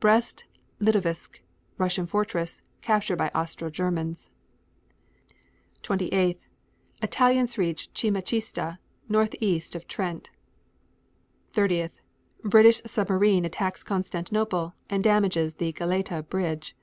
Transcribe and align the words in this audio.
Brest 0.00 0.42
Litovsk, 0.80 1.40
Russian 1.78 2.06
fortress, 2.08 2.60
captured 2.82 3.14
by 3.18 3.28
Austro 3.36 3.70
Germans. 3.70 4.30
28. 5.82 6.40
Italians 7.02 7.56
reach 7.56 7.88
Cima 7.94 8.20
Cista, 8.20 8.78
northeast 9.08 9.76
of 9.76 9.86
Trent. 9.86 10.32
30. 11.52 11.90
British 12.42 12.82
submarine 12.84 13.44
attacks 13.44 13.84
Constantinople 13.84 14.74
and 14.90 15.04
damages 15.04 15.54
the 15.54 15.70
Galata 15.70 16.24
Bridge. 16.24 16.74